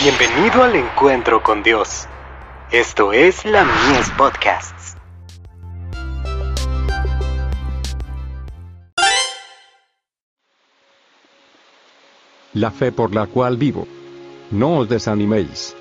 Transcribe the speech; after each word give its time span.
Bienvenido 0.00 0.62
al 0.62 0.76
encuentro 0.76 1.42
con 1.42 1.64
Dios. 1.64 2.06
Esto 2.70 3.12
es 3.12 3.44
la 3.44 3.64
Mies 3.64 4.08
Podcasts. 4.10 4.96
La 12.54 12.70
fe 12.70 12.92
por 12.92 13.12
la 13.12 13.26
cual 13.26 13.56
vivo. 13.56 13.88
No 14.52 14.78
os 14.78 14.88
desaniméis. 14.88 15.74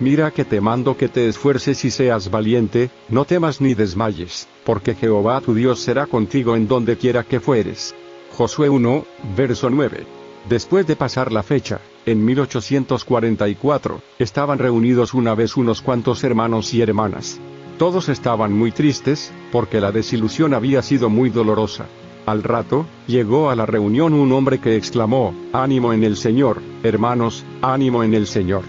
Mira 0.00 0.32
que 0.32 0.44
te 0.44 0.60
mando 0.60 0.96
que 0.96 1.08
te 1.08 1.28
esfuerces 1.28 1.84
y 1.84 1.92
seas 1.92 2.32
valiente, 2.32 2.90
no 3.08 3.24
temas 3.24 3.60
ni 3.60 3.74
desmayes, 3.74 4.48
porque 4.64 4.96
Jehová 4.96 5.40
tu 5.40 5.54
Dios 5.54 5.78
será 5.78 6.06
contigo 6.06 6.56
en 6.56 6.66
donde 6.66 6.98
quiera 6.98 7.22
que 7.22 7.38
fueres. 7.38 7.94
Josué 8.32 8.68
1, 8.68 9.04
verso 9.36 9.70
9. 9.70 10.04
Después 10.48 10.88
de 10.88 10.96
pasar 10.96 11.30
la 11.30 11.44
fecha, 11.44 11.80
en 12.06 12.24
1844, 12.24 14.00
estaban 14.18 14.58
reunidos 14.58 15.14
una 15.14 15.34
vez 15.34 15.56
unos 15.56 15.80
cuantos 15.80 16.22
hermanos 16.24 16.74
y 16.74 16.82
hermanas. 16.82 17.40
Todos 17.78 18.08
estaban 18.08 18.52
muy 18.52 18.70
tristes, 18.70 19.32
porque 19.50 19.80
la 19.80 19.90
desilusión 19.90 20.54
había 20.54 20.82
sido 20.82 21.08
muy 21.08 21.30
dolorosa. 21.30 21.86
Al 22.26 22.42
rato, 22.42 22.86
llegó 23.06 23.50
a 23.50 23.56
la 23.56 23.66
reunión 23.66 24.14
un 24.14 24.32
hombre 24.32 24.58
que 24.58 24.76
exclamó, 24.76 25.34
Ánimo 25.52 25.92
en 25.92 26.04
el 26.04 26.16
Señor, 26.16 26.62
hermanos, 26.82 27.44
ánimo 27.62 28.04
en 28.04 28.14
el 28.14 28.26
Señor. 28.26 28.62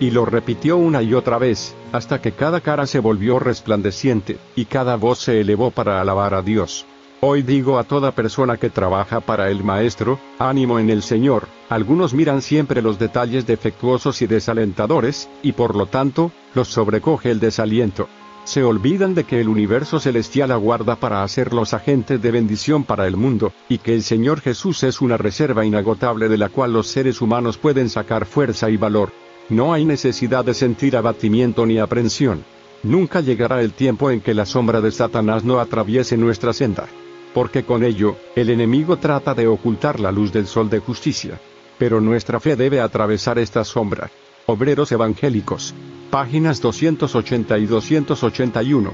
Y 0.00 0.10
lo 0.10 0.24
repitió 0.24 0.76
una 0.76 1.02
y 1.02 1.14
otra 1.14 1.38
vez, 1.38 1.74
hasta 1.92 2.20
que 2.20 2.32
cada 2.32 2.60
cara 2.60 2.86
se 2.86 3.00
volvió 3.00 3.38
resplandeciente, 3.38 4.38
y 4.56 4.66
cada 4.66 4.96
voz 4.96 5.20
se 5.20 5.40
elevó 5.40 5.70
para 5.70 6.00
alabar 6.00 6.34
a 6.34 6.42
Dios. 6.42 6.86
Hoy 7.20 7.42
digo 7.42 7.78
a 7.78 7.84
toda 7.84 8.12
persona 8.12 8.58
que 8.58 8.70
trabaja 8.70 9.20
para 9.20 9.50
el 9.50 9.64
Maestro, 9.64 10.18
ánimo 10.38 10.78
en 10.78 10.90
el 10.90 11.02
Señor, 11.02 11.48
algunos 11.68 12.14
miran 12.14 12.40
siempre 12.40 12.80
los 12.80 12.98
detalles 12.98 13.46
defectuosos 13.46 14.22
y 14.22 14.26
desalentadores, 14.26 15.28
y 15.42 15.52
por 15.52 15.76
lo 15.76 15.86
tanto, 15.86 16.32
los 16.54 16.68
sobrecoge 16.68 17.30
el 17.30 17.40
desaliento. 17.40 18.08
Se 18.44 18.62
olvidan 18.64 19.14
de 19.14 19.24
que 19.24 19.40
el 19.40 19.48
universo 19.48 20.00
celestial 20.00 20.50
aguarda 20.50 20.96
para 20.96 21.22
hacerlos 21.22 21.74
agentes 21.74 22.22
de 22.22 22.30
bendición 22.30 22.84
para 22.84 23.06
el 23.06 23.16
mundo, 23.16 23.52
y 23.68 23.78
que 23.78 23.94
el 23.94 24.02
Señor 24.02 24.40
Jesús 24.40 24.82
es 24.82 25.02
una 25.02 25.18
reserva 25.18 25.66
inagotable 25.66 26.30
de 26.30 26.38
la 26.38 26.48
cual 26.48 26.72
los 26.72 26.86
seres 26.86 27.20
humanos 27.20 27.58
pueden 27.58 27.90
sacar 27.90 28.24
fuerza 28.24 28.70
y 28.70 28.78
valor. 28.78 29.12
No 29.50 29.74
hay 29.74 29.84
necesidad 29.84 30.46
de 30.46 30.54
sentir 30.54 30.96
abatimiento 30.96 31.66
ni 31.66 31.78
aprensión. 31.78 32.44
Nunca 32.82 33.20
llegará 33.20 33.60
el 33.60 33.72
tiempo 33.72 34.10
en 34.10 34.20
que 34.20 34.32
la 34.32 34.46
sombra 34.46 34.80
de 34.80 34.90
Satanás 34.90 35.44
no 35.44 35.60
atraviese 35.60 36.16
nuestra 36.16 36.54
senda 36.54 36.86
porque 37.34 37.62
con 37.62 37.84
ello, 37.84 38.16
el 38.34 38.50
enemigo 38.50 38.96
trata 38.96 39.34
de 39.34 39.46
ocultar 39.46 40.00
la 40.00 40.10
luz 40.10 40.32
del 40.32 40.46
sol 40.46 40.68
de 40.70 40.80
justicia. 40.80 41.38
Pero 41.78 42.00
nuestra 42.00 42.40
fe 42.40 42.56
debe 42.56 42.80
atravesar 42.80 43.38
esta 43.38 43.64
sombra. 43.64 44.10
Obreros 44.46 44.92
Evangélicos. 44.92 45.74
Páginas 46.10 46.60
280 46.60 47.58
y 47.58 47.66
281. 47.66 48.92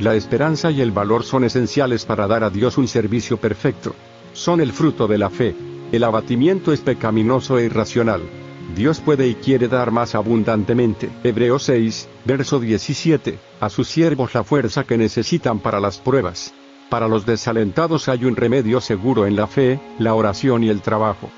La 0.00 0.14
esperanza 0.14 0.70
y 0.70 0.80
el 0.80 0.92
valor 0.92 1.24
son 1.24 1.44
esenciales 1.44 2.04
para 2.04 2.26
dar 2.26 2.44
a 2.44 2.50
Dios 2.50 2.78
un 2.78 2.88
servicio 2.88 3.36
perfecto. 3.36 3.94
Son 4.32 4.60
el 4.60 4.72
fruto 4.72 5.06
de 5.06 5.18
la 5.18 5.30
fe. 5.30 5.54
El 5.92 6.04
abatimiento 6.04 6.72
es 6.72 6.80
pecaminoso 6.80 7.58
e 7.58 7.64
irracional. 7.64 8.22
Dios 8.76 9.00
puede 9.00 9.26
y 9.26 9.34
quiere 9.34 9.68
dar 9.68 9.90
más 9.90 10.14
abundantemente. 10.14 11.08
Hebreos 11.24 11.64
6, 11.64 12.08
verso 12.24 12.60
17, 12.60 13.38
a 13.60 13.70
sus 13.70 13.88
siervos 13.88 14.34
la 14.34 14.44
fuerza 14.44 14.84
que 14.84 14.98
necesitan 14.98 15.58
para 15.58 15.80
las 15.80 15.98
pruebas. 15.98 16.52
Para 16.90 17.08
los 17.08 17.26
desalentados 17.26 18.08
hay 18.08 18.24
un 18.24 18.36
remedio 18.36 18.80
seguro 18.80 19.26
en 19.26 19.36
la 19.36 19.46
fe, 19.46 19.80
la 19.98 20.14
oración 20.14 20.64
y 20.64 20.68
el 20.68 20.80
trabajo. 20.80 21.30